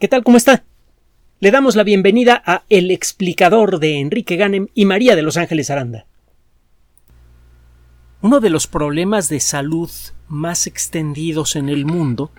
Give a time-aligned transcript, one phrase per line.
[0.00, 0.24] ¿Qué tal?
[0.24, 0.64] ¿Cómo está?
[1.38, 5.70] Le damos la bienvenida a El explicador de Enrique Ganem y María de Los Ángeles
[5.70, 6.04] Aranda.
[8.20, 9.88] Uno de los problemas de salud
[10.26, 12.32] más extendidos en el mundo,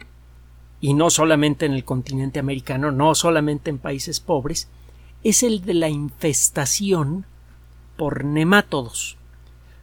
[0.82, 4.68] y no solamente en el continente americano, no solamente en países pobres,
[5.24, 7.26] es el de la infestación
[7.96, 9.18] por nemátodos.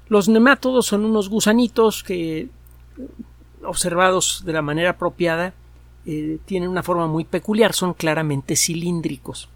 [0.09, 2.51] Los nemátodos son unos gusanitos que,
[3.65, 5.55] observados de la manera apropiada,
[6.07, 9.49] eh, tienen una forma muy peculiar, son claramente cilíndricos.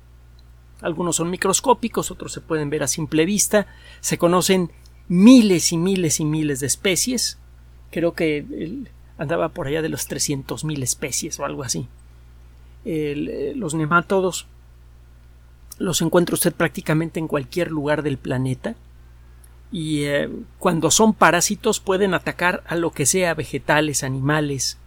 [0.81, 3.67] Algunos son microscópicos, otros se pueden ver a simple vista.
[4.01, 4.71] Se conocen
[5.09, 7.39] miles y miles y miles de especies.
[7.91, 8.85] Creo que
[9.19, 11.89] andaba por allá de los 300.000 especies o algo así.
[12.85, 14.47] Eh, los nemátodos
[15.79, 18.77] los encuentra usted prácticamente en cualquier lugar del planeta
[19.73, 24.79] y eh, cuando son parásitos pueden atacar a lo que sea vegetales, animales,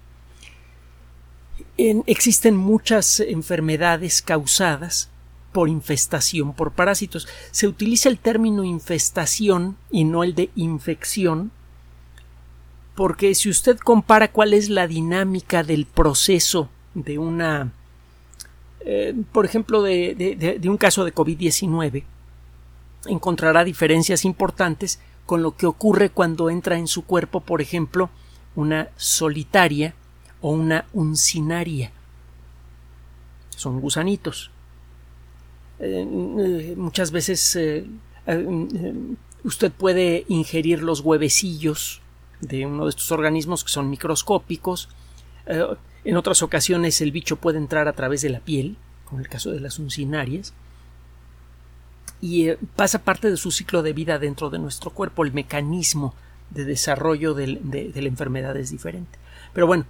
[2.05, 5.09] existen muchas enfermedades causadas
[5.51, 7.27] por infestación por parásitos.
[7.51, 11.51] Se utiliza el término infestación y no el de infección
[12.95, 17.71] porque si usted compara cuál es la dinámica del proceso de una,
[18.81, 22.03] eh, por ejemplo, de, de un caso de COVID-19,
[23.05, 28.09] encontrará diferencias importantes con lo que ocurre cuando entra en su cuerpo, por ejemplo,
[28.55, 29.95] una solitaria
[30.41, 31.91] o una uncinaria.
[33.55, 34.51] Son gusanitos.
[35.79, 37.85] Eh, eh, muchas veces eh,
[39.43, 42.01] usted puede ingerir los huevecillos
[42.41, 44.89] de uno de estos organismos que son microscópicos.
[46.05, 49.51] en otras ocasiones el bicho puede entrar a través de la piel, como el caso
[49.51, 50.53] de las uncinarias,
[52.21, 55.23] y pasa parte de su ciclo de vida dentro de nuestro cuerpo.
[55.23, 56.13] El mecanismo
[56.49, 57.47] de desarrollo de,
[57.93, 59.17] de la enfermedad es diferente.
[59.53, 59.85] Pero bueno,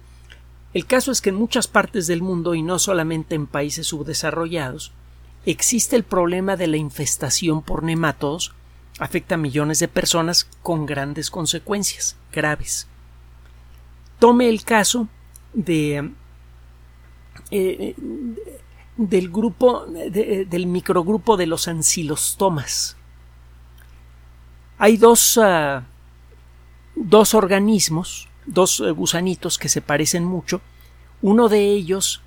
[0.72, 4.92] el caso es que en muchas partes del mundo, y no solamente en países subdesarrollados,
[5.44, 8.52] existe el problema de la infestación por nemátodos,
[8.98, 12.86] afecta a millones de personas con grandes consecuencias graves.
[14.18, 15.08] Tome el caso
[15.54, 16.12] de
[17.50, 17.94] eh,
[18.96, 22.96] del grupo del microgrupo de los ancilostomas.
[24.76, 25.84] Hay dos, ah,
[26.94, 30.60] dos organismos dos eh, gusanitos que se parecen mucho.
[31.22, 32.22] Uno de ellos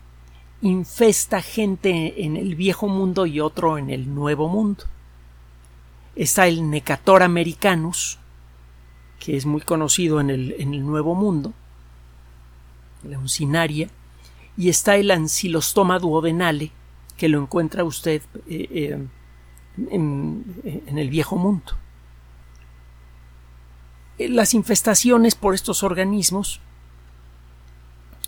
[0.61, 4.85] infesta gente en el viejo mundo y otro en el nuevo mundo.
[6.15, 8.19] Está el Necator americanus,
[9.19, 11.53] que es muy conocido en el, en el nuevo mundo,
[13.03, 13.89] la uncinaria,
[14.55, 16.71] y está el Ancylostoma duodenale,
[17.17, 19.07] que lo encuentra usted eh, eh,
[19.91, 21.73] en el viejo mundo.
[24.17, 26.59] Eh, las infestaciones por estos organismos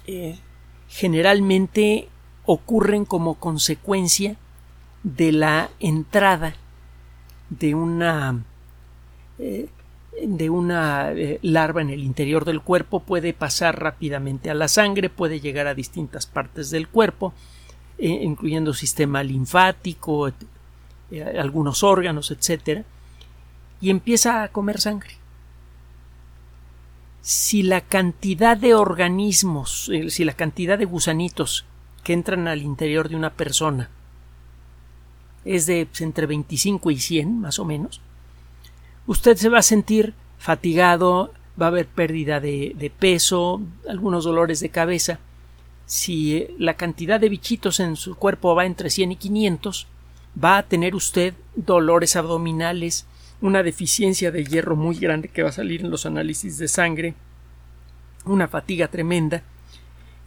[0.08, 0.40] eh,
[0.90, 2.10] generalmente
[2.46, 4.36] ocurren como consecuencia
[5.04, 6.56] de la entrada
[7.50, 8.44] de una
[9.38, 9.70] eh,
[10.26, 13.02] de una larva en el interior del cuerpo.
[13.02, 17.34] Puede pasar rápidamente a la sangre, puede llegar a distintas partes del cuerpo,
[18.00, 20.32] incluyendo sistema linfático,
[21.38, 22.86] algunos órganos, etcétera,
[23.82, 25.18] y empieza a comer sangre
[27.26, 31.66] si la cantidad de organismos, si la cantidad de gusanitos
[32.04, 33.90] que entran al interior de una persona
[35.44, 38.00] es de pues, entre 25 y 100, más o menos,
[39.08, 43.60] usted se va a sentir fatigado, va a haber pérdida de, de peso,
[43.90, 45.18] algunos dolores de cabeza.
[45.88, 49.88] Si eh, la cantidad de bichitos en su cuerpo va entre 100 y 500,
[50.44, 53.08] va a tener usted dolores abdominales,
[53.42, 57.16] una deficiencia de hierro muy grande que va a salir en los análisis de sangre,
[58.26, 59.44] una fatiga tremenda,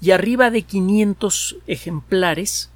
[0.00, 2.70] y arriba de 500 ejemplares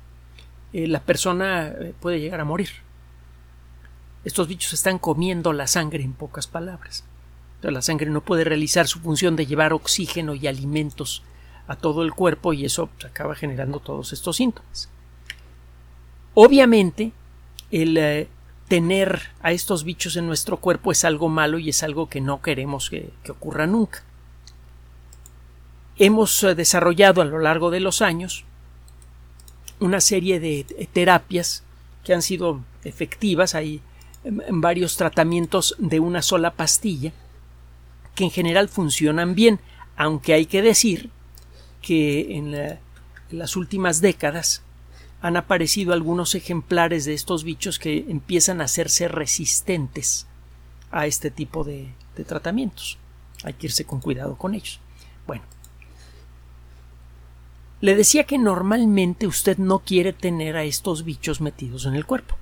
[0.73, 2.71] eh, la persona eh, puede llegar a morir.
[4.25, 7.05] Estos bichos están comiendo la sangre en pocas palabras.
[7.63, 11.23] la sangre no puede realizar su función de llevar oxígeno y alimentos
[11.67, 14.89] a todo el cuerpo y eso pues, acaba generando todos estos síntomas.
[16.35, 17.13] Obviamente,
[17.71, 18.29] el eh,
[18.73, 22.41] tener a estos bichos en nuestro cuerpo es algo malo y es algo que no
[22.41, 24.03] queremos que, ocurra nunca.
[25.99, 28.47] Hemos eh, desarrollado a lo largo de los años
[29.79, 31.65] una serie de terapias
[32.03, 33.55] que han sido efectivas.
[33.55, 33.83] Hay
[34.49, 37.13] varios tratamientos de una sola pastilla
[38.15, 39.61] que en general funcionan bien,
[39.99, 41.11] aunque hay que decir
[41.83, 42.79] que en
[43.39, 44.63] las últimas décadas
[45.23, 50.27] han aparecido algunos ejemplares de estos bichos que empiezan a hacerse resistentes
[50.91, 51.95] a este tipo de,
[52.27, 52.99] tratamientos.
[53.45, 54.81] Hay que irse con cuidado con ellos.
[55.27, 55.45] Bueno,
[57.81, 62.37] Le decía que normalmente usted no quiere tener a estos bichos metidos en el cuerpo.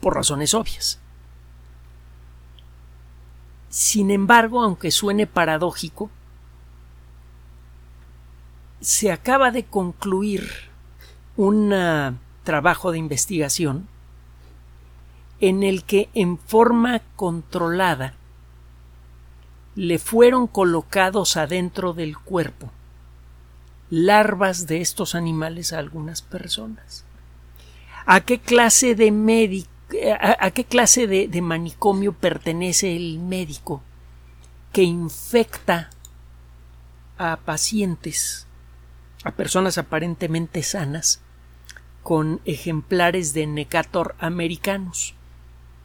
[0.00, 1.00] Por razones obvias.
[3.70, 6.10] Sin embargo, aunque suene paradójico,
[8.80, 10.65] se acaba de concluir
[11.36, 13.88] un trabajo de investigación
[15.40, 18.14] en el que en forma controlada
[19.74, 22.70] le fueron colocados adentro del cuerpo
[23.90, 27.04] larvas de estos animales a algunas personas.
[28.06, 29.70] ¿A qué clase de médico,
[30.18, 33.82] a, qué clase de manicomio pertenece el médico
[34.72, 35.90] que infecta
[37.18, 38.46] a pacientes,
[39.24, 41.20] a personas aparentemente sanas,
[42.06, 45.14] con ejemplares de Necator americanos,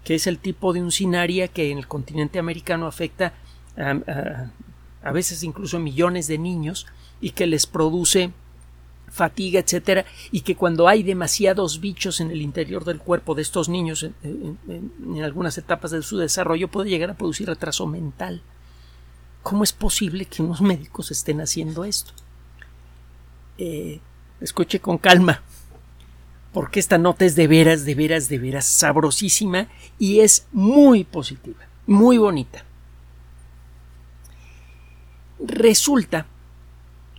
[0.04, 3.34] que es el tipo de uncinaria que en el continente americano afecta
[3.76, 6.86] a, veces incluso millones de niños
[7.22, 8.30] y que les produce
[9.10, 13.68] fatiga, etcétera, y que cuando hay demasiados bichos en el interior del cuerpo de estos
[13.68, 14.60] niños en,
[15.24, 18.44] algunas etapas de su desarrollo puede llegar a producir retraso mental.
[19.42, 22.14] ¿Cómo es posible que unos médicos estén haciendo esto?
[23.58, 24.00] Eh,
[24.40, 25.42] escuche con calma,
[26.54, 29.68] porque esta nota es de veras, de veras, de veras sabrosísima
[29.98, 32.66] y es muy positiva, muy bonita.
[35.40, 36.28] Resulta.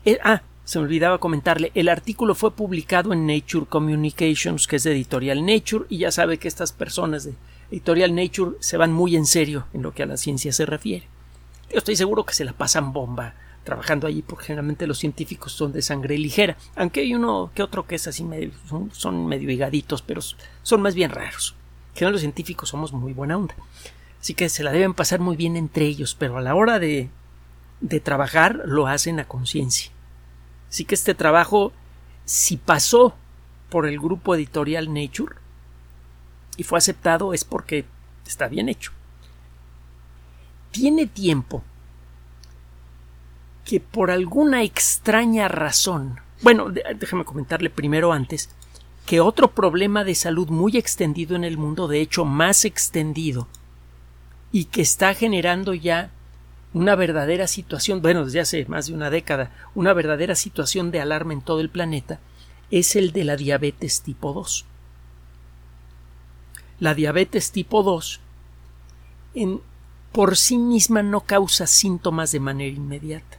[0.05, 1.73] Eh, ah, se me olvidaba comentarle.
[1.75, 6.39] El artículo fue publicado en Nature Communications, que es de Editorial Nature, y ya sabe
[6.39, 7.35] que estas personas de
[7.71, 11.09] Editorial Nature se van muy en serio en lo que a la ciencia se refiere.
[11.71, 13.35] Yo estoy seguro que se la pasan bomba
[13.65, 17.87] trabajando allí, porque generalmente los científicos son de sangre ligera, aunque hay uno que otro
[17.87, 18.27] que es así,
[18.93, 21.55] son, medio higaditos, pero son más bien raros.
[21.95, 23.55] Que los científicos somos muy buena onda.
[24.21, 27.11] Así que se la deben pasar muy bien entre ellos, pero a la hora de
[27.83, 29.91] de trabajar lo hacen a conciencia.
[30.71, 31.73] Así que este trabajo,
[32.25, 33.15] si pasó
[33.69, 35.35] por el grupo editorial Nature
[36.57, 37.85] y fue aceptado, es porque
[38.27, 38.93] está bien hecho.
[40.71, 41.63] Tiene tiempo
[43.65, 48.51] que por alguna extraña razón, bueno, déjame comentarle primero antes,
[49.07, 53.49] que otro problema de salud muy extendido en el mundo, de hecho más extendido,
[54.51, 56.11] y que está generando ya
[56.75, 61.33] una verdadera situación, bueno, desde hace más de una década, una verdadera situación de alarma
[61.33, 62.21] en todo el planeta,
[62.71, 64.65] es el de la diabetes tipo 2.
[66.81, 68.21] La diabetes tipo 2
[69.35, 69.61] en,
[70.13, 73.39] por sí misma no causa síntomas de manera inmediata,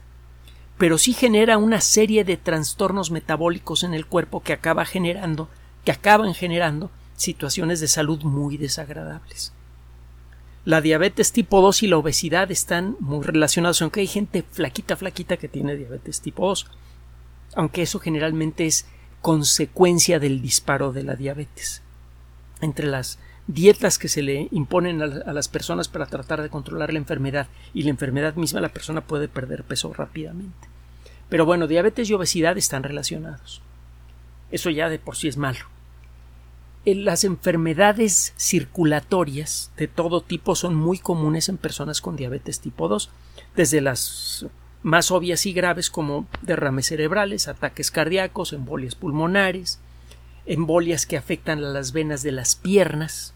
[0.78, 5.48] pero sí genera una serie de trastornos metabólicos en el cuerpo que acaba generando,
[5.84, 9.52] que acaban generando situaciones de salud muy desagradables.
[10.64, 15.36] La diabetes tipo 2 y la obesidad están muy relacionados, aunque hay gente flaquita, flaquita
[15.36, 16.66] que tiene diabetes tipo 2,
[17.54, 18.86] aunque eso generalmente es
[19.20, 21.82] consecuencia del disparo de la diabetes.
[22.60, 26.98] Entre las dietas que se le imponen a, las personas para tratar de controlar la
[26.98, 30.68] enfermedad y la enfermedad misma, la persona puede perder peso rápidamente.
[31.28, 33.62] Pero bueno, diabetes y obesidad están relacionados.
[34.50, 35.66] Eso ya de por sí es malo
[36.92, 43.10] las enfermedades circulatorias de todo tipo son muy comunes en personas con diabetes tipo 2,
[43.56, 44.46] desde las
[44.82, 49.80] más obvias y graves como derrames cerebrales, ataques cardíacos, embolias pulmonares,
[50.44, 53.33] embolias que afectan a las venas de las piernas,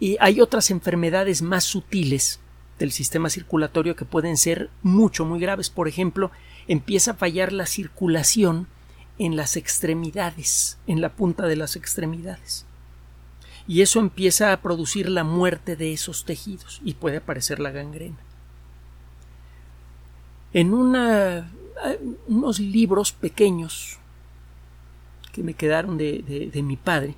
[0.00, 2.40] Y hay otras enfermedades más sutiles
[2.78, 5.70] del sistema circulatorio que pueden ser mucho, muy graves.
[5.70, 6.30] Por ejemplo,
[6.68, 8.68] empieza a fallar la circulación
[9.18, 12.64] en las extremidades, en la punta de las extremidades.
[13.66, 18.16] Y eso empieza a producir la muerte de esos tejidos y puede aparecer la gangrena.
[20.52, 21.50] En una,
[22.28, 23.98] unos libros pequeños
[25.32, 27.14] que me quedaron de, de mi padre,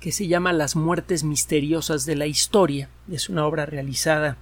[0.00, 4.36] que se llama Las muertes misteriosas de la historia, es una obra realizada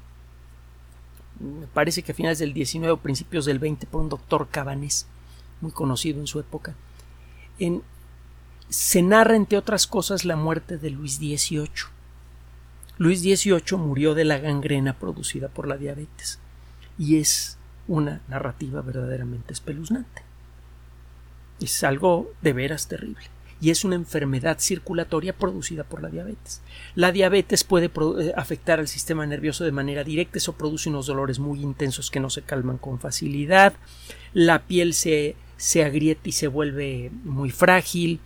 [1.41, 5.07] me parece que a finales del 19 o principios del 20 por un doctor Cabanés
[5.61, 6.75] muy conocido en su época.
[7.59, 7.83] En,
[8.69, 11.69] se narra, entre otras cosas, la muerte de Luis XVIII.
[12.99, 16.39] Luis XVIII murió de la gangrena producida por la diabetes
[16.99, 17.59] y es
[17.89, 20.23] una narrativa verdaderamente espeluznante.
[21.61, 23.34] Es algo de veras terrible
[23.65, 26.61] y es una enfermedad circulatoria producida por la diabetes.
[26.95, 31.39] La diabetes puede eh, afectar al sistema nervioso de manera directa, eso produce unos dolores
[31.39, 33.73] muy intensos que no se calman con facilidad,
[34.35, 38.21] la piel se se agrieta y se vuelve muy frágil,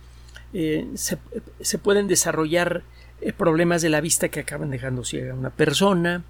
[0.51, 2.83] eh, se, pueden desarrollar
[3.21, 6.25] eh, problemas de la vista que acaban dejando ciega a una persona,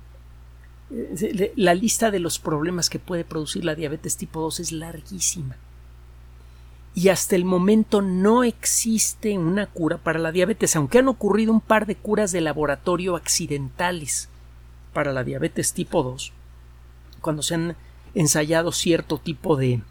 [1.55, 5.55] la lista de los problemas que puede producir la diabetes tipo 2 es larguísima.
[6.95, 11.61] Y hasta el momento no existe una cura para la diabetes, aunque han ocurrido un
[11.61, 14.29] par de curas de laboratorio accidentales
[14.93, 16.33] para la diabetes tipo 2,
[17.21, 17.75] cuando se han
[18.15, 19.81] ensayado cierto tipo de,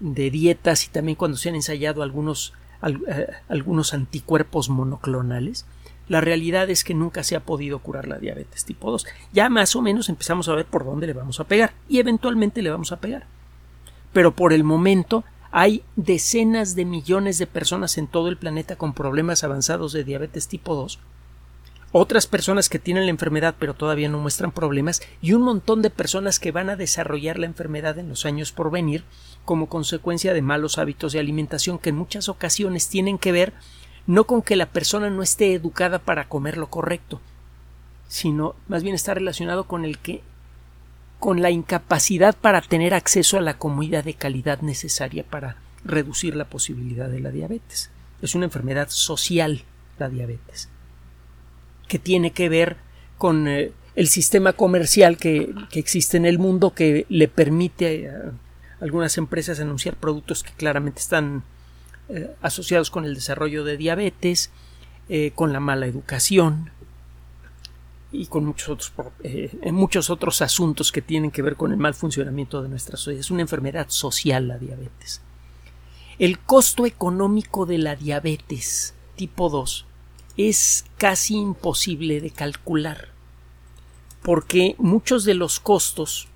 [0.00, 5.66] de dietas y también cuando se han ensayado algunos, eh, algunos anticuerpos monoclonales,
[6.08, 9.06] la realidad es que nunca se ha podido curar la diabetes tipo 2.
[9.32, 12.60] Ya más o menos empezamos a ver por dónde le vamos a pegar y eventualmente
[12.60, 13.26] le vamos a pegar.
[14.12, 15.24] Pero por el momento
[15.56, 20.48] hay decenas de millones de personas en todo el planeta con problemas avanzados de diabetes
[20.48, 20.98] tipo 2
[21.92, 25.90] otras personas que tienen la enfermedad pero todavía no muestran problemas y un montón de
[25.90, 29.04] personas que van a desarrollar la enfermedad en los años por venir
[29.44, 33.52] como consecuencia de malos hábitos de alimentación que en muchas ocasiones tienen que ver
[34.08, 37.20] no con que la persona no esté educada para comer lo correcto,
[38.08, 40.20] sino más bien está relacionado con el que
[41.24, 46.50] con la incapacidad para tener acceso a la comida de calidad necesaria para reducir la
[46.50, 47.90] posibilidad de la diabetes.
[48.20, 49.64] Es una enfermedad social
[49.98, 50.68] la diabetes
[51.88, 52.76] que tiene que ver
[53.16, 58.32] con eh, el sistema comercial que, existe en el mundo que le permite a
[58.84, 61.42] algunas empresas anunciar productos que claramente están
[62.10, 64.50] eh, asociados con el desarrollo de diabetes,
[65.08, 66.70] eh, con la mala educación
[68.14, 68.92] y con muchos otros,
[69.72, 73.20] muchos otros asuntos que tienen que ver con el mal funcionamiento de nuestra sociedad.
[73.20, 75.20] Es una enfermedad social la diabetes.
[76.18, 79.84] El costo económico de la diabetes tipo 2
[80.36, 83.08] es casi imposible de calcular
[84.22, 86.28] porque muchos de los costos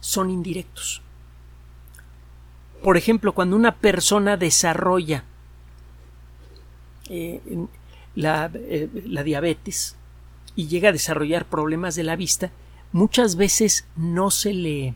[0.00, 1.00] son indirectos.
[2.82, 5.22] Por ejemplo, cuando una persona desarrolla
[7.08, 7.40] eh,
[8.16, 9.94] la, eh, la diabetes
[10.56, 12.50] y llega a desarrollar problemas de la vista,
[12.90, 14.94] muchas veces no se le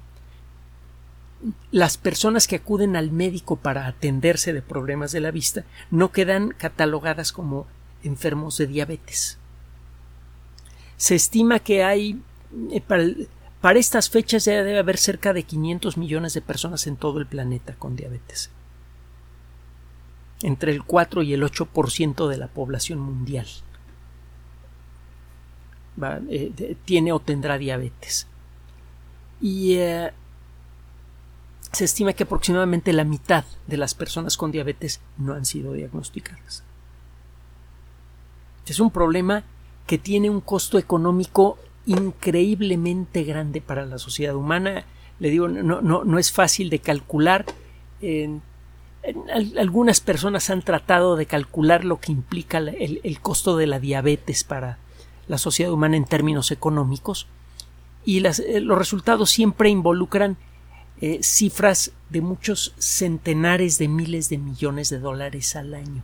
[1.71, 6.51] las personas que acuden al médico para atenderse de problemas de la vista no quedan
[6.51, 7.67] catalogadas como
[8.03, 9.39] enfermos de diabetes.
[10.97, 12.21] Se estima que hay
[12.71, 17.19] eh, para, estas fechas ya debe haber cerca de 500 millones de personas en todo
[17.19, 18.51] el planeta con diabetes.
[20.43, 23.47] Entre el 4 y el 8% de la población mundial
[26.29, 28.27] eh, tiene o tendrá diabetes.
[29.41, 30.11] Y eh,
[31.73, 36.65] se estima que aproximadamente la mitad de las personas con diabetes no han sido diagnosticadas.
[38.67, 39.45] Es un problema
[39.87, 44.85] que tiene un costo económico increíblemente grande para la sociedad humana.
[45.19, 47.47] Le digo, no, no, no es fácil de calcular.
[49.59, 54.79] Algunas personas han tratado de calcular lo que implica el, costo de la diabetes para
[55.27, 57.27] la sociedad humana en términos económicos
[58.05, 60.37] y eh, los resultados siempre involucran
[61.01, 66.03] eh, cifras de muchos centenares de miles de millones de dólares al año.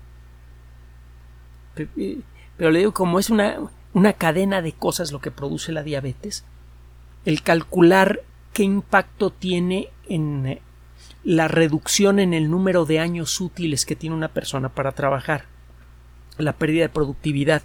[1.76, 2.20] Eh,
[2.56, 3.58] pero, le digo, como es una,
[3.92, 6.44] una cadena de cosas lo que produce la diabetes,
[7.26, 8.22] el calcular
[8.54, 10.60] qué impacto tiene en
[11.26, 15.46] la reducción en el número de años útiles que tiene una persona para trabajar,
[16.38, 17.62] la pérdida de productividad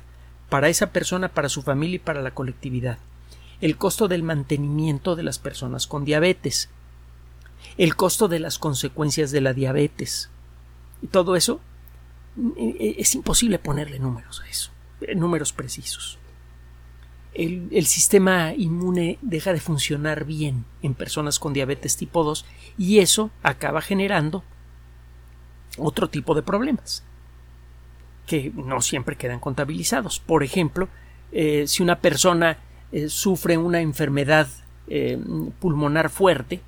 [0.49, 2.97] para esa persona, para su familia y para la colectividad,
[3.61, 6.69] el costo del mantenimiento de las personas con diabetes,
[7.77, 10.31] el costo de las consecuencias de la diabetes.
[11.03, 11.61] Y todo eso
[12.57, 16.17] e, e, es imposible ponerle números a eso, eh, números precisos.
[17.33, 22.45] El, sistema inmune deja de funcionar bien en personas con diabetes tipo 2
[22.77, 24.43] y eso acaba generando
[25.77, 27.03] otro tipo de problemas
[28.27, 30.19] que no siempre quedan contabilizados.
[30.19, 30.89] Por ejemplo,
[31.31, 32.57] eh, si una persona
[32.91, 34.47] eh, sufre una enfermedad
[35.61, 36.59] pulmonar fuerte,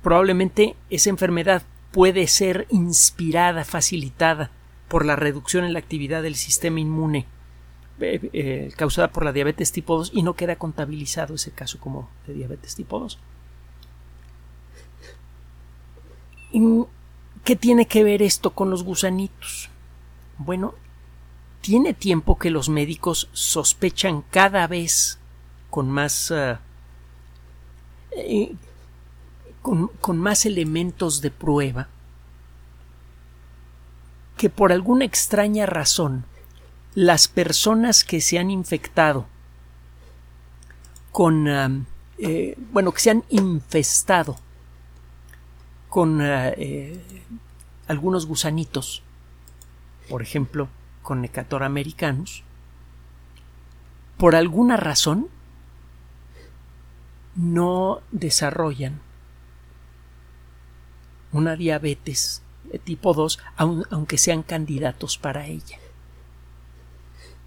[0.00, 4.52] probablemente esa enfermedad puede ser inspirada, facilitada
[4.86, 7.26] por la reducción en la actividad del sistema inmune
[8.00, 12.08] eh, eh, causada por la diabetes tipo 2 y no queda contabilizado ese caso como
[12.26, 13.18] de diabetes tipo 2.
[17.44, 19.68] ¿Qué tiene que ver esto con los gusanitos?
[20.38, 20.74] Bueno,
[21.60, 25.18] tiene tiempo que los médicos sospechan cada vez
[25.70, 26.60] con más ah,
[28.16, 28.54] eh,
[29.62, 31.88] con, más elementos de prueba
[34.36, 36.26] que por alguna extraña razón
[36.94, 39.26] las personas que se han infectado
[41.10, 41.84] con um,
[42.18, 44.36] eh, bueno que se han infestado
[45.88, 47.00] con uh, eh,
[47.88, 49.02] algunos gusanitos
[50.08, 50.68] por ejemplo
[51.02, 52.44] con Necator americanus
[54.16, 55.28] por alguna razón
[57.34, 59.00] no desarrollan
[61.32, 62.42] una diabetes
[62.84, 65.78] tipo 2 aunque sean candidatos para ella.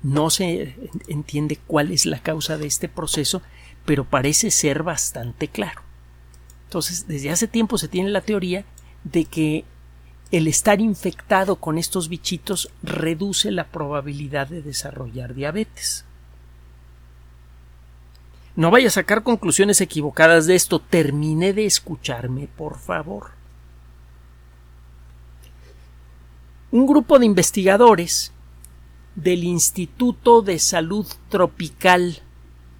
[0.08, 0.74] No se
[1.10, 3.42] entiende cuál es la causa de este proceso,
[3.84, 5.82] pero parece ser bastante claro.
[6.64, 8.64] Entonces, desde hace tiempo se tiene la teoría
[9.04, 9.66] de que
[10.32, 16.06] el estar infectado con estos bichitos reduce la probabilidad de desarrollar diabetes.
[18.56, 20.80] No vaya a sacar conclusiones equivocadas de esto.
[20.80, 23.32] Termine de escucharme, por favor.
[26.72, 28.32] Un grupo de investigadores
[29.17, 32.19] del Instituto de Salud Tropical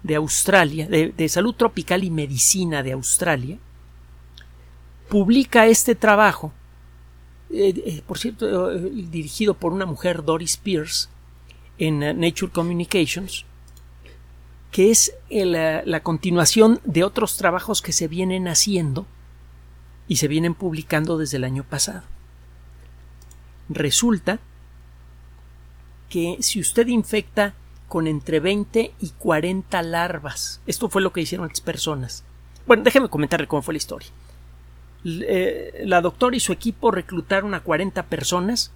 [0.04, 3.58] de Australia, de, Salud Tropical y Medicina de Australia,
[5.08, 6.52] publica este trabajo,
[7.50, 8.78] eh, eh, por cierto, eh,
[9.10, 11.08] dirigido por una mujer, Doris Pierce,
[11.76, 13.44] en Nature Communications,
[14.70, 19.06] que es la continuación de otros trabajos que se vienen haciendo
[20.06, 22.02] y se vienen publicando desde el año pasado.
[23.68, 24.40] Resulta
[26.08, 27.54] que si usted infecta
[27.88, 32.24] con entre 20 y 40 larvas, esto fue lo que hicieron las personas.
[32.66, 34.08] Bueno, déjeme comentarle cómo fue la historia.
[35.04, 38.72] Eh, la doctora y su equipo reclutaron a 40 personas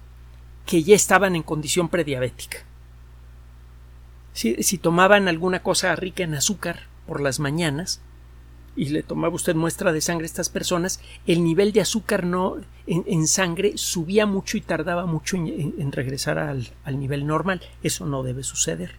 [0.65, 2.59] que ya estaban en condición prediabética.
[4.33, 8.01] Si, si, tomaban alguna cosa rica en azúcar por las mañanas
[8.75, 12.57] y le tomaba usted muestra de sangre a estas personas, el nivel de azúcar no
[12.87, 17.61] en, sangre subía mucho y tardaba mucho en, regresar al, al nivel normal.
[17.83, 18.95] Eso no debe suceder.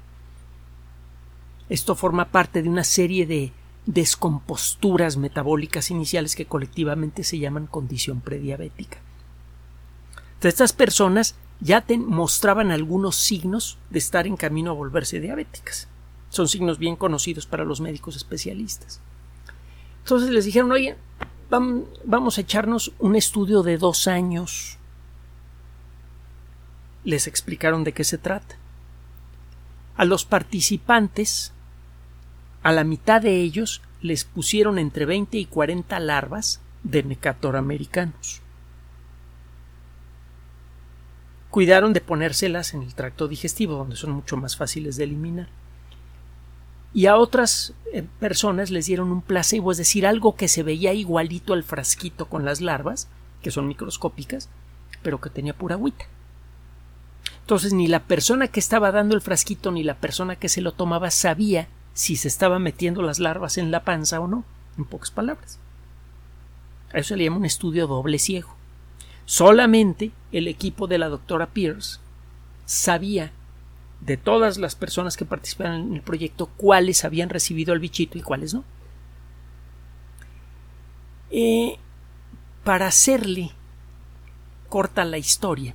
[1.68, 3.52] Esto forma parte de una serie de
[3.86, 8.98] descomposturas metabólicas iniciales que colectivamente se llaman condición prediabética.
[10.42, 15.88] estas personas ya mostraban algunos signos de estar en camino a volverse diabéticas.
[16.28, 19.00] Son signos bien conocidos para los médicos especialistas.
[20.04, 20.96] Entonces les dijeron, oye,
[22.04, 24.76] vamos a echarnos un estudio de dos años.
[27.04, 28.56] Les explicaron de qué se trata.
[29.96, 31.54] A los participantes
[32.62, 38.42] a la mitad de ellos les pusieron entre 20 y 40 larvas de necator americanos.
[41.48, 45.48] Cuidaron de ponérselas en el tracto digestivo, donde son mucho más fáciles de eliminar.
[46.94, 50.94] Y a otras eh, personas les dieron un placebo, es decir, algo que se veía
[50.94, 53.08] igualito al frasquito con las larvas,
[53.42, 54.48] que son microscópicas,
[55.02, 56.06] pero que tenía pura agüita.
[57.40, 60.72] Entonces ni la persona que estaba dando el frasquito ni la persona que se lo
[60.72, 64.44] tomaba sabía si se estaban metiendo las larvas en la panza o no,
[64.78, 65.58] en pocas palabras.
[66.92, 68.54] A eso se le llama un estudio doble ciego.
[69.26, 71.98] Solamente el equipo de la doctora Pierce
[72.66, 73.32] sabía
[74.04, 78.22] de todas las personas que participaron en el proyecto cuáles habían recibido el bichito y
[78.22, 78.64] cuáles no.
[81.30, 81.78] Eh,
[82.64, 83.50] para hacerle
[84.68, 85.74] corta la historia,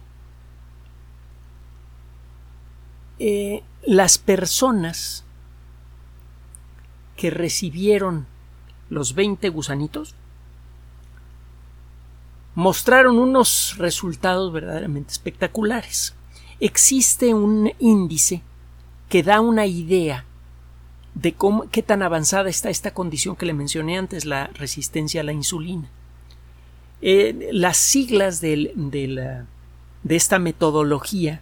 [3.18, 5.24] eh, las personas
[7.18, 8.28] que recibieron
[8.90, 10.16] los 20 gusanitos
[12.56, 16.16] mostraron unos resultados verdaderamente espectaculares.
[16.60, 18.42] Existe un índice
[19.08, 20.26] que da una idea
[21.16, 25.24] de cómo, qué tan avanzada está esta condición que le mencioné antes, la resistencia a
[25.24, 25.90] la insulina.
[27.02, 28.74] Eh, las siglas de,
[30.04, 31.42] de esta metodología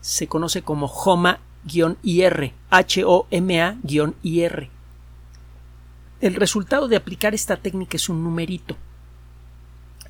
[0.00, 1.40] se conoce como HOMA
[2.02, 4.68] ir H-O-M-A-IR.
[6.20, 8.76] El resultado de aplicar esta técnica es un numerito.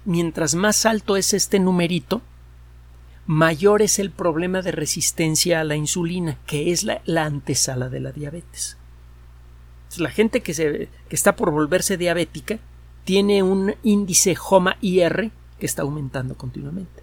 [0.05, 2.23] Mientras más alto es este numerito,
[3.29, 8.11] mayor es el problema de resistencia a la insulina, que es la, antesala de la
[8.11, 8.79] diabetes.
[9.99, 12.59] La gente que, se, que está por volverse diabética
[13.05, 17.03] tiene un índice HOMA-IR que está aumentando continuamente.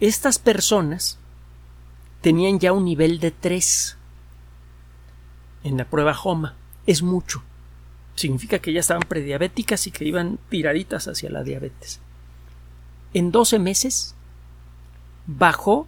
[0.00, 1.18] Estas personas
[2.22, 3.98] tenían ya un nivel de 3
[5.64, 6.56] en la prueba HOMA.
[6.86, 7.42] Es mucho.
[8.14, 12.00] Significa que ya estaban prediabéticas y que iban tiraditas hacia la diabetes.
[13.12, 14.13] En 12 meses
[15.26, 15.86] bajó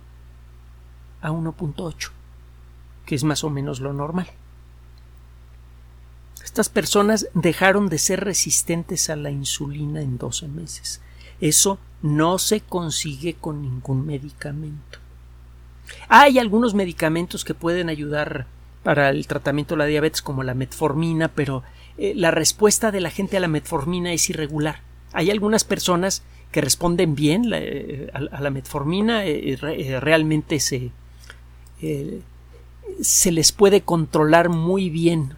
[1.20, 2.11] a 1.8,
[3.05, 4.29] que es más o menos lo normal.
[6.44, 11.01] Estas personas dejaron de ser resistentes a la insulina en 12 meses.
[11.40, 14.99] Eso no se consigue con ningún medicamento.
[16.09, 18.46] Hay algunos medicamentos que pueden ayudar
[18.83, 21.62] para el tratamiento de la diabetes como la metformina, pero
[21.99, 24.81] eh, la respuesta de la gente a la metformina es irregular.
[25.12, 26.22] Hay algunas personas
[26.57, 29.59] que responden bien eh, a, la metformina, eh,
[30.01, 30.90] realmente se
[33.03, 35.35] se les puede controlar muy bien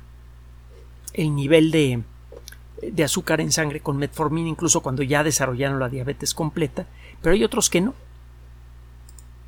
[1.14, 2.04] el nivel de,
[2.82, 6.86] de azúcar en sangre con metformina, incluso cuando ya desarrollaron la diabetes completa,
[7.20, 7.94] pero hay otros que no.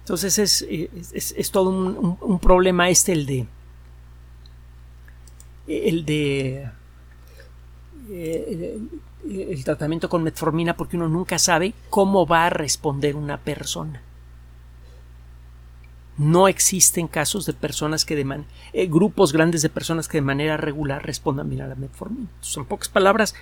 [0.00, 0.66] Entonces es,
[1.12, 3.46] es, todo un, problema este el de
[5.68, 6.68] el de
[8.11, 8.80] eh,
[9.28, 14.02] el tratamiento con metformina porque uno nunca sabe cómo va a responder una persona.
[16.16, 20.56] No existen casos de personas que de eh, grupos grandes de personas que de manera
[20.56, 22.28] regular respondan bien a la metformina.
[22.56, 23.35] en pocas palabras,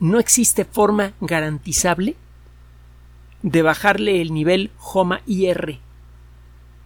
[0.00, 2.16] no existe forma garantizable
[3.42, 5.78] de bajarle el nivel HOMA-IR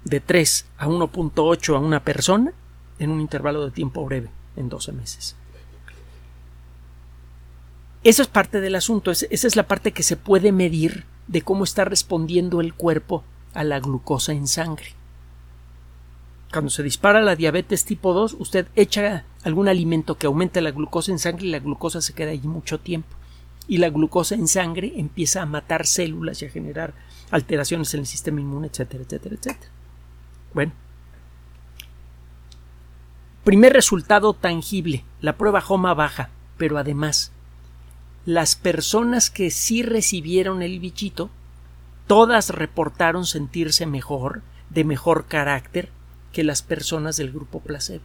[0.05, 2.53] de 3 a 1.8 a una persona
[2.99, 5.37] en un intervalo de tiempo breve, en 12 meses.
[8.03, 11.65] Eso es parte del asunto, esa es la parte que se puede medir de cómo
[11.65, 14.95] está respondiendo el cuerpo a la glucosa en sangre.
[16.51, 21.13] Cuando se dispara la diabetes tipo 2, usted echa algún alimento que aumente la glucosa
[21.13, 23.17] en sangre y la glucosa se queda allí mucho tiempo.
[23.69, 26.95] Y la glucosa en sangre empieza a matar células y a generar
[27.31, 29.71] alteraciones en el sistema inmune, etcétera, etcétera, etcétera.
[30.53, 30.73] Bueno.
[33.45, 37.31] Primer resultado tangible, la prueba HOMA baja, pero además
[38.35, 41.31] las personas que sí recibieron el bichito,
[42.07, 45.91] todas reportaron sentirse mejor, de mejor carácter,
[46.33, 48.05] que las personas del grupo placebo.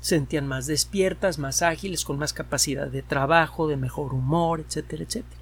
[0.00, 5.40] Sentían más despiertas, más ágiles, con más capacidad de trabajo, de mejor humor, etcétera, etcétera.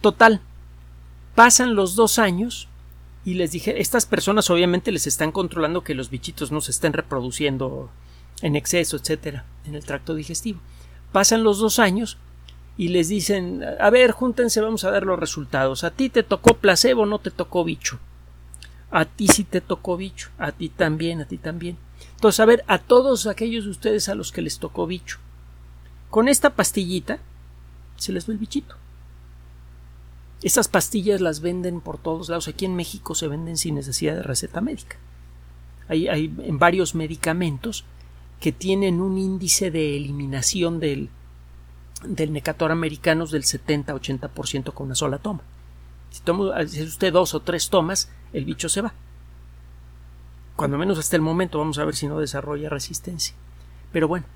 [0.00, 0.40] Total,
[1.34, 2.68] pasan los dos años
[3.26, 6.94] y les dije, estas personas obviamente les están controlando que los bichitos no se estén
[6.94, 7.90] reproduciendo
[8.40, 10.60] en exceso, etcétera, en el tracto digestivo.
[11.12, 12.16] Pasan los dos años
[12.76, 15.84] y les dicen, a ver, júntense, vamos a ver los resultados.
[15.84, 18.00] A ti te tocó placebo, no te tocó bicho.
[18.90, 21.76] A ti sí te tocó bicho, a ti también, a ti también.
[22.14, 25.18] Entonces, a ver, a todos aquellos de ustedes a los que les tocó bicho,
[26.10, 27.18] con esta pastillita
[27.96, 28.76] se les ve el bichito.
[30.42, 32.48] Estas pastillas las venden por todos lados.
[32.48, 34.96] Aquí en México se venden sin necesidad de receta médica.
[35.88, 37.84] Hay, hay varios medicamentos
[38.40, 41.08] que tienen un índice de eliminación del,
[42.06, 45.42] del necator americano del 70-80% con una sola toma.
[46.10, 48.94] Si, toma, si usted dos o tres tomas, el bicho se va.
[50.56, 53.34] Cuando menos hasta el momento, vamos a ver si no desarrolla resistencia.
[53.92, 54.26] Pero bueno,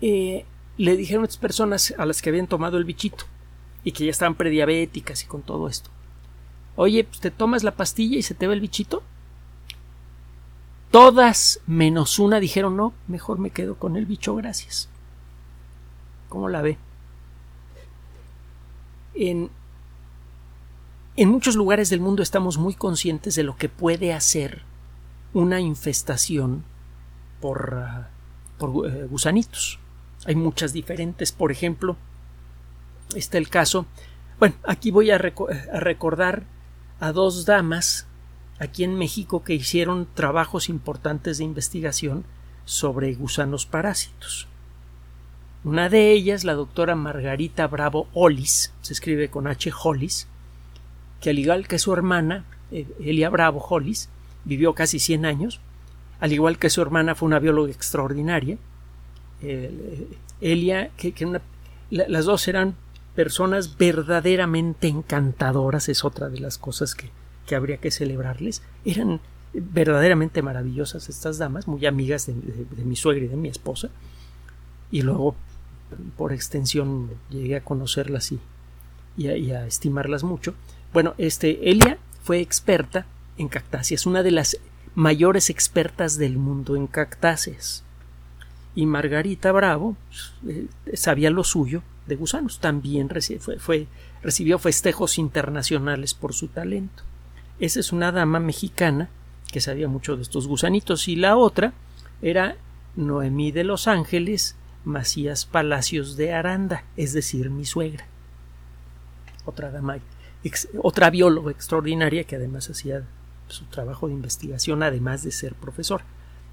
[0.00, 0.46] eh,
[0.76, 3.24] le dijeron a estas personas a las que habían tomado el bichito
[3.84, 5.90] y que ya estaban prediabéticas y con todo esto.
[6.76, 9.02] Oye, pues te tomas la pastilla y se te va el bichito.
[10.90, 14.88] Todas menos una dijeron no, mejor me quedo con el bicho, gracias.
[16.34, 16.76] ¿Cómo la ve?
[19.14, 19.50] En,
[21.14, 24.62] en muchos lugares del mundo estamos muy conscientes de lo que puede hacer
[25.32, 26.64] una infestación
[27.40, 28.08] por, ah,
[28.58, 29.78] por eh, gusanitos.
[30.26, 31.30] Hay muchas diferentes.
[31.30, 31.96] Por ejemplo,
[33.14, 33.86] está el caso.
[34.40, 36.42] Bueno, aquí voy a, a recordar
[36.98, 38.08] a dos damas
[38.58, 42.24] aquí en México que hicieron trabajos importantes de investigación
[42.64, 44.48] sobre gusanos parásitos.
[45.64, 49.72] Una de ellas, la doctora Margarita Bravo Hollis, se escribe con H.
[49.82, 50.28] Hollis,
[51.22, 54.10] que al igual que su hermana, eh, Elia Bravo Hollis,
[54.44, 55.60] vivió casi 100 años,
[56.20, 58.58] al igual que su hermana fue una bióloga extraordinaria.
[59.40, 60.06] Eh,
[60.42, 61.14] Elia, que,
[61.90, 62.74] las dos eran
[63.14, 67.10] personas verdaderamente encantadoras, es otra de las cosas que,
[67.54, 68.62] habría que celebrarles.
[68.84, 69.20] Eran
[69.54, 72.34] verdaderamente maravillosas estas damas, muy amigas de,
[72.84, 73.88] mi suegra y de mi esposa.
[74.90, 75.36] Y luego
[76.16, 78.40] por extensión llegué a conocerlas y,
[79.16, 80.54] y, a, estimarlas mucho.
[80.92, 84.58] Bueno, este, Elia fue experta en cactáceas, una de las
[84.94, 87.82] mayores expertas del mundo en cactáceas.
[88.76, 89.96] Y Margarita Bravo
[90.46, 92.60] eh, sabía lo suyo de gusanos.
[92.60, 93.08] También
[93.58, 93.86] fue,
[94.22, 97.02] recibió festejos internacionales por su talento.
[97.60, 99.08] Esa es una dama mexicana
[99.52, 101.06] que sabía mucho de estos gusanitos.
[101.06, 101.72] Y la otra
[102.20, 102.56] era
[102.96, 108.06] Noemí de Los Ángeles, Macías Palacios de Aranda, es decir, mi suegra.
[109.44, 109.98] Otra dama,
[110.82, 113.04] otra bióloga extraordinaria que además hacía
[113.48, 116.02] su trabajo de investigación, además de ser profesor,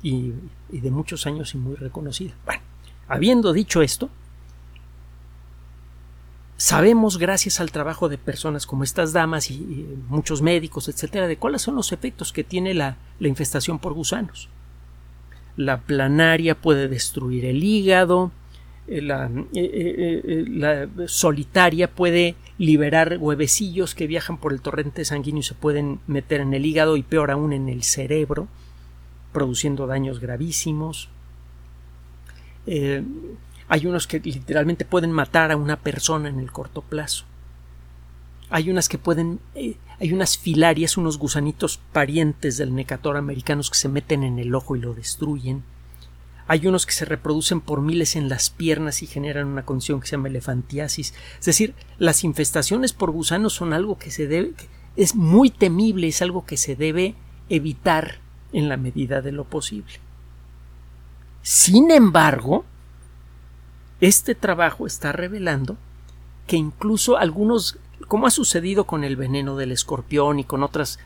[0.02, 0.34] y,
[0.70, 2.34] de muchos años y muy reconocida.
[2.46, 2.62] Bueno,
[3.08, 4.10] habiendo dicho esto,
[6.58, 9.60] sabemos gracias al trabajo de personas como estas damas y,
[10.10, 14.50] muchos médicos, etcétera, de cuáles son los efectos que tiene la infestación por gusanos.
[15.58, 18.32] La planaria puede destruir el hígado.
[18.88, 25.42] Eh, la, eh, eh, la, solitaria puede liberar huevecillos que viajan por el torrente sanguíneo
[25.42, 28.48] y se pueden meter en el hígado y peor aún en el cerebro.
[29.32, 31.08] produciendo daños gravísimos.
[33.70, 37.24] Hay unos que literalmente pueden matar a una persona en el corto plazo.
[38.50, 39.40] Hay unas que pueden,
[40.02, 44.76] hay unas filarias, unos gusanitos parientes del necator americanos que se meten en el ojo
[44.76, 45.64] y lo destruyen.
[46.48, 50.08] Hay unos que se reproducen por miles en las piernas y generan una condición que
[50.08, 51.14] se llama elefantiasis.
[51.40, 54.56] Es decir, las infestaciones por gusanos son algo que se debe,
[54.96, 57.14] es muy temible, es algo que se debe
[57.48, 58.22] evitar
[58.54, 59.94] en la medida de lo posible.
[61.44, 62.66] Sin embargo,
[64.00, 65.78] este trabajo está revelando
[66.48, 67.78] que incluso algunos,
[68.12, 71.00] como ha sucedido con el veneno del escorpión y con otras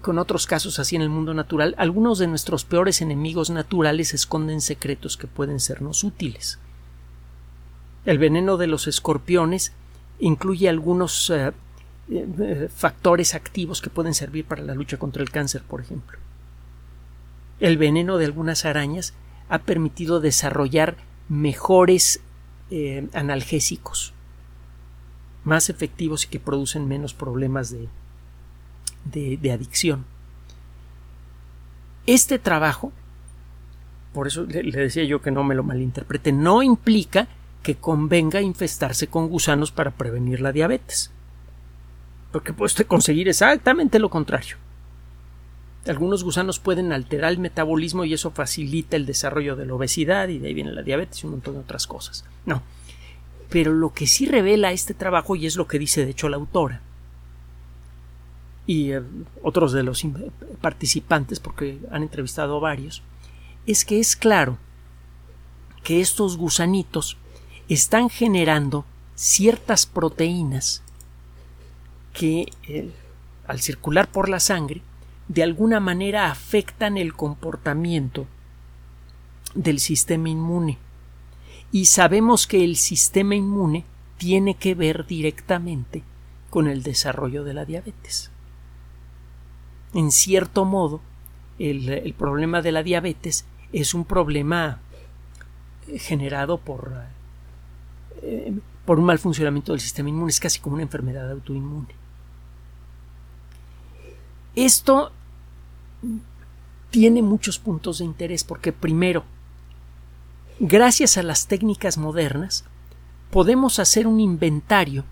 [0.00, 4.60] con otros casos así en el mundo natural, algunos de nuestros peores enemigos naturales esconden
[4.60, 6.60] secretos que pueden sernos útiles.
[8.04, 9.72] El veneno de los escorpiones
[10.20, 11.50] incluye algunos eh,
[12.12, 16.16] eh, factores activos que pueden servir para la lucha contra el cáncer, por ejemplo.
[17.58, 19.14] El veneno de algunas arañas
[19.48, 20.96] ha permitido desarrollar
[21.28, 22.20] mejores
[22.70, 24.14] eh, analgésicos,
[25.44, 27.88] más efectivos y que producen menos problemas de,
[29.04, 30.04] de, adicción.
[32.06, 32.92] Este trabajo,
[34.12, 37.28] por eso le, decía yo que no me lo malinterprete, no implica
[37.62, 41.10] que convenga infestarse con gusanos para prevenir la diabetes.
[42.32, 44.56] Porque puede usted conseguir exactamente lo contrario.
[45.86, 50.38] Algunos gusanos pueden alterar el metabolismo y eso facilita el desarrollo de la obesidad y
[50.38, 52.24] de ahí viene la diabetes y un montón de otras cosas.
[52.44, 52.62] No.
[53.50, 56.36] Pero lo que sí revela este trabajo, y es lo que dice de hecho la
[56.36, 56.80] autora,
[58.66, 59.02] y eh,
[59.42, 60.04] otros de los
[60.60, 63.02] participantes, porque han entrevistado a varios,
[63.66, 64.58] es que es claro
[65.82, 67.16] que estos gusanitos
[67.68, 68.84] están generando
[69.14, 70.82] ciertas proteínas
[72.12, 72.90] que eh,
[73.46, 74.82] al circular por la sangre
[75.28, 78.26] de alguna manera afectan el comportamiento
[79.54, 80.78] del sistema inmune.
[81.72, 83.84] Y sabemos que el sistema inmune
[84.18, 86.02] tiene que ver directamente
[86.50, 88.30] con el desarrollo de la diabetes
[89.94, 91.00] en cierto modo,
[91.58, 94.78] el, problema de la diabetes es un problema
[95.88, 96.92] eh, generado por,
[98.22, 101.94] eh, por un mal funcionamiento del sistema inmune, es casi como una enfermedad autoinmune.
[104.54, 105.12] Esto
[106.90, 109.24] tiene muchos puntos de interés porque primero,
[110.60, 112.64] gracias a las técnicas modernas,
[113.30, 115.04] podemos hacer un inventario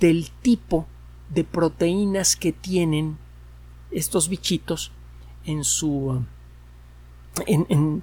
[0.00, 0.86] del tipo
[1.28, 3.18] de proteínas que tienen
[3.90, 4.90] estos bichitos
[5.44, 6.24] en su
[7.38, 8.02] en,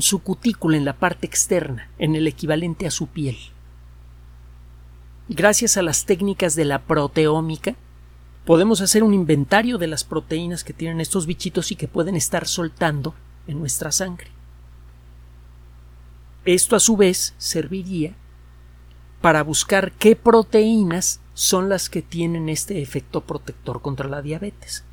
[0.00, 3.36] su cutícula, en la parte externa, en el equivalente a su piel.
[5.28, 7.74] Gracias a las técnicas de la proteómica,
[8.44, 12.46] podemos hacer un inventario de las proteínas que tienen estos bichitos y que pueden estar
[12.46, 13.14] soltando
[13.46, 14.35] en nuestra sangre.
[16.46, 18.14] Esto a su vez serviría
[19.20, 24.84] para buscar qué proteínas son las que tienen este efecto protector contra la diabetes.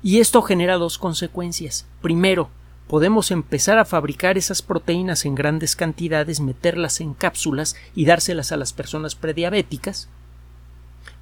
[0.00, 1.86] Y esto genera dos consecuencias.
[2.02, 2.50] Primero,
[2.86, 8.56] podemos empezar a fabricar esas proteínas en grandes cantidades, meterlas en cápsulas y dárselas a
[8.56, 10.08] las personas prediabéticas.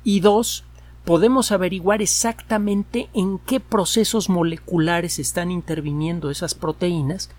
[0.05, 0.65] Y dos,
[1.05, 7.31] podemos averiguar exactamente en qué procesos moleculares están interviniendo esas proteínas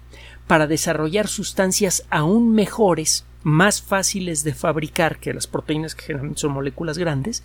[0.47, 6.52] para desarrollar sustancias aún mejores más fáciles de fabricar que las proteínas que generalmente son
[6.52, 7.43] moléculas grandes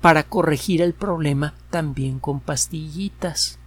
[0.00, 3.58] para corregir el problema también con pastillitas.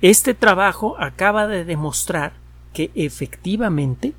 [0.00, 2.34] Este trabajo acaba de demostrar
[2.72, 4.14] que efectivamente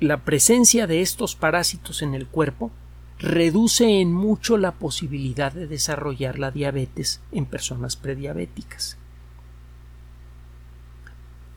[0.00, 2.70] la presencia de estos parásitos en el cuerpo
[3.18, 8.96] reduce en mucho la posibilidad de desarrollar la diabetes en personas prediabéticas.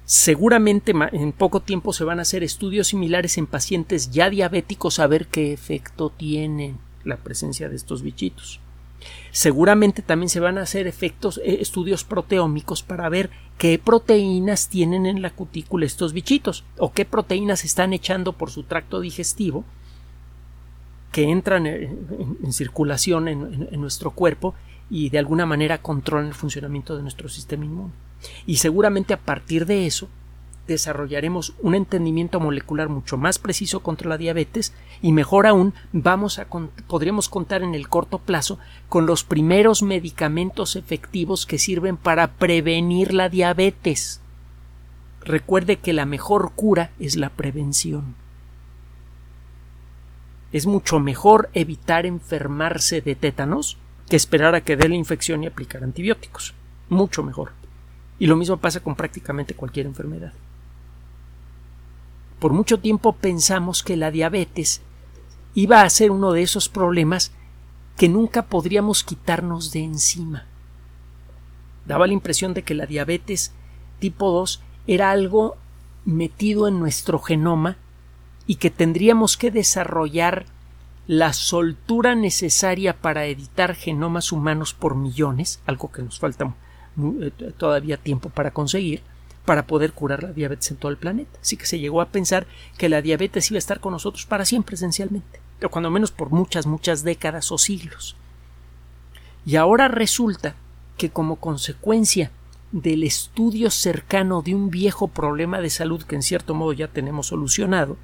[0.05, 5.07] Seguramente en poco tiempo se van a hacer estudios similares en pacientes ya diabéticos a
[5.07, 8.59] ver qué efecto tiene la presencia de estos bichitos.
[9.31, 15.05] Seguramente también se van a hacer efectos, eh, estudios proteómicos para ver qué proteínas tienen
[15.05, 19.63] en la cutícula estos bichitos o qué proteínas están echando por su tracto digestivo
[21.11, 24.55] que entran en, circulación en nuestro cuerpo
[24.89, 27.93] y de alguna manera controlan el funcionamiento de nuestro sistema inmune.
[28.45, 30.09] Y seguramente a partir de eso
[30.67, 36.47] desarrollaremos un entendimiento molecular mucho más preciso contra la diabetes y mejor aún vamos a
[36.87, 43.13] podremos contar en el corto plazo con los primeros medicamentos efectivos que sirven para prevenir
[43.13, 44.21] la diabetes.
[45.21, 48.15] Recuerde que la mejor cura es la prevención.
[50.51, 53.77] Es mucho mejor evitar enfermarse de tétanos
[54.09, 56.53] que esperar a que dé la infección y aplicar antibióticos.
[56.89, 57.53] Mucho mejor.
[58.19, 60.33] Y lo mismo pasa con prácticamente cualquier enfermedad.
[62.39, 64.81] Por mucho tiempo pensamos que la diabetes
[65.53, 67.31] iba a ser uno de esos problemas
[67.97, 70.45] que nunca podríamos quitarnos de encima.
[71.85, 73.53] Daba la impresión de que la diabetes
[73.99, 75.55] tipo 2 era algo
[76.03, 77.77] metido en nuestro genoma
[78.47, 80.45] y que tendríamos que desarrollar
[81.07, 86.53] la soltura necesaria para editar genomas humanos por millones, algo que nos falta
[87.21, 89.01] eh, todavía tiempo para conseguir,
[89.45, 91.39] para poder curar la diabetes en todo el planeta.
[91.41, 94.45] Así que se llegó a pensar que la diabetes iba a estar con nosotros para
[94.45, 98.15] siempre, esencialmente, o cuando menos por muchas, muchas décadas o siglos.
[99.45, 100.55] Y ahora resulta
[100.97, 102.31] que como consecuencia
[102.71, 107.27] del estudio cercano de un viejo problema de salud que en cierto modo ya tenemos
[107.27, 107.97] solucionado,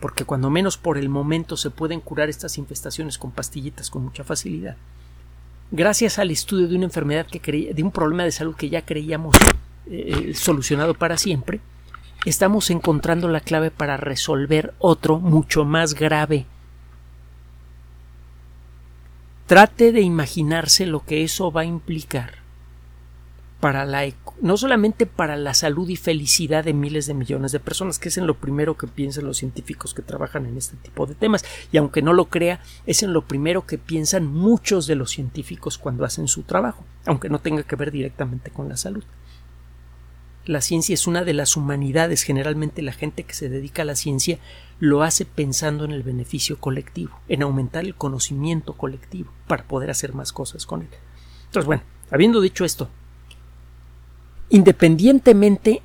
[0.00, 4.24] porque cuando menos por el momento se pueden curar estas infestaciones con pastillitas con mucha
[4.24, 4.76] facilidad,
[5.70, 9.36] gracias al estudio de una enfermedad que de un problema de salud que ya creíamos
[9.86, 11.60] eh, solucionado para siempre,
[12.24, 16.46] estamos encontrando la clave para resolver otro mucho más grave.
[19.46, 22.45] Trate de imaginarse lo que eso va a implicar
[23.72, 24.06] la
[24.42, 28.18] no solamente para la salud y felicidad de miles de millones de personas, que es
[28.18, 31.78] en lo primero que piensan los científicos que trabajan en este tipo de temas, y
[31.78, 36.04] aunque no lo crea, es en lo primero que piensan muchos de los científicos cuando
[36.04, 39.04] hacen su trabajo, aunque no tenga que ver directamente con la salud.
[40.44, 43.96] La ciencia es una de las humanidades, generalmente la gente que se dedica a la
[43.96, 44.38] ciencia
[44.78, 50.14] lo hace pensando en el beneficio colectivo, en aumentar el conocimiento colectivo para poder hacer
[50.14, 50.88] más cosas con él.
[51.46, 52.90] Entonces, bueno, habiendo dicho esto,
[54.48, 55.82] Independientemente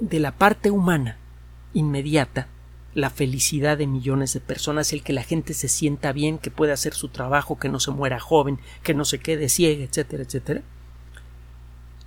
[0.00, 1.18] de la parte humana
[1.74, 2.48] inmediata,
[2.94, 6.74] la felicidad de millones de personas, el que la gente se sienta bien, que pueda
[6.74, 10.62] hacer su trabajo, que no se muera joven, que no se quede ciega, etcétera, etcétera.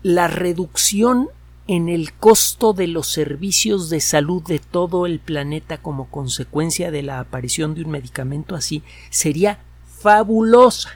[0.02, 1.30] La reducción
[1.68, 7.04] en el costo de los servicios de salud de todo el planeta como consecuencia de
[7.04, 9.60] la aparición de un medicamento así sería
[10.00, 10.92] fabulosa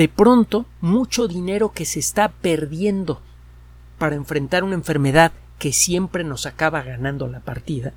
[0.00, 3.20] de pronto mucho dinero que se está perdiendo
[3.98, 7.92] para enfrentar una enfermedad que siempre nos acaba ganando la partida,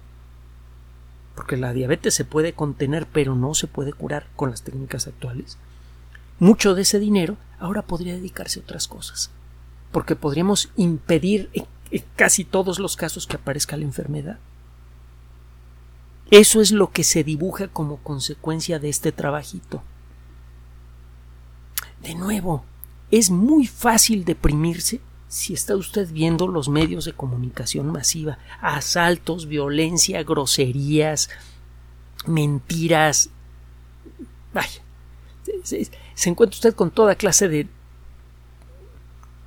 [1.33, 5.57] porque la diabetes se puede contener pero no se puede curar con las técnicas actuales,
[6.39, 9.31] mucho de ese dinero ahora podría dedicarse a otras cosas,
[9.93, 14.39] porque podríamos impedir en casi todos los casos que aparezca la enfermedad.
[16.31, 19.81] Eso es lo que se dibuja como consecuencia de este trabajito.
[22.03, 22.65] De nuevo,
[23.11, 30.21] es muy fácil deprimirse si está usted viendo los medios de comunicación masiva, asaltos, violencia,
[30.23, 31.29] groserías,
[32.27, 33.29] mentiras.
[34.53, 34.81] Vaya,
[35.63, 35.89] se,
[36.29, 37.67] encuentra usted con toda clase de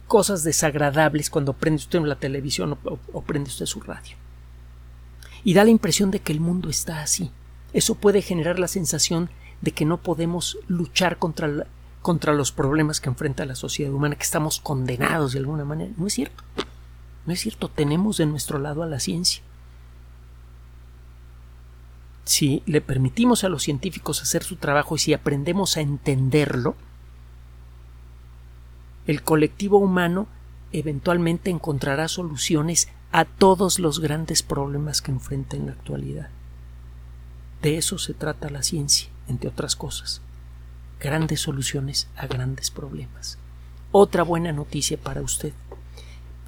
[0.09, 4.17] cosas desagradables cuando prende usted la televisión o, o prende usted su radio.
[5.45, 7.31] Y da la impresión de que el mundo está así.
[7.75, 9.29] Eso puede generar la sensación
[9.61, 11.67] de que no podemos luchar contra la,
[12.03, 15.93] contra los problemas que enfrenta la sociedad humana, que estamos condenados de alguna manera.
[15.97, 16.45] No es cierto.
[17.27, 17.69] No es cierto.
[17.69, 19.43] Tenemos de nuestro lado a la ciencia.
[22.25, 26.77] Si le permitimos a los científicos hacer su trabajo y si aprendemos a entenderlo,
[29.07, 30.27] el colectivo humano
[30.73, 36.29] eventualmente encontrará soluciones a todos los grandes problemas que enfrenta en la actualidad.
[37.63, 40.23] De eso se trata la ciencia, entre otras cosas
[41.01, 43.39] grandes soluciones a grandes problemas.
[43.93, 45.53] Otra buena noticia para usted.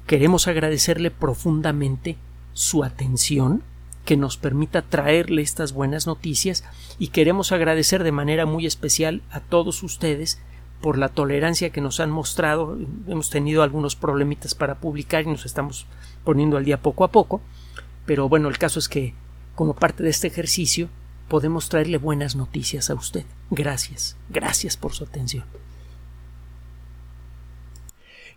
[0.07, 2.17] Queremos agradecerle profundamente
[2.53, 3.63] su atención
[4.05, 6.63] que nos permita traerle estas buenas noticias
[6.97, 10.39] y queremos agradecer de manera muy especial a todos ustedes
[10.81, 12.77] por la tolerancia que nos han mostrado.
[13.07, 15.85] Hemos tenido algunos problemitas para publicar y nos estamos
[16.23, 17.41] poniendo al día poco a poco,
[18.05, 19.13] pero bueno, el caso es que
[19.55, 20.89] como parte de este ejercicio
[21.29, 23.23] podemos traerle buenas noticias a usted.
[23.49, 25.45] Gracias, gracias por su atención.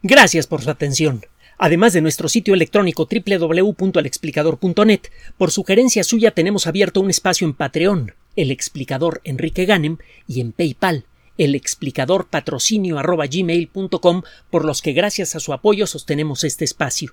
[0.02, 1.24] Gracias por su atención.
[1.58, 5.00] Además de nuestro sitio electrónico www.alexplicador.net,
[5.38, 10.52] por sugerencia suya tenemos abierto un espacio en Patreon, el explicador Enrique Ganem, y en
[10.52, 11.06] PayPal,
[11.38, 12.96] el explicador patrocinio
[14.50, 17.12] por los que gracias a su apoyo sostenemos este espacio.